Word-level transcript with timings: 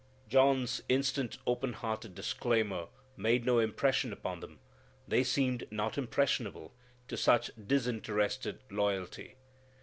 John's 0.27 0.81
instant 0.89 1.37
open 1.45 1.73
hearted 1.73 2.15
disclaimer 2.15 2.87
made 3.15 3.45
no 3.45 3.59
impression 3.59 4.11
upon 4.11 4.39
them. 4.39 4.59
They 5.07 5.23
seemed 5.23 5.67
not 5.71 5.95
impressionable 5.95 6.73
to 7.07 7.15
such 7.15 7.51
disinterested 7.67 8.63
loyalty. 8.71 9.35